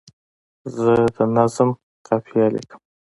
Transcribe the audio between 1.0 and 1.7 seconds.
د نظم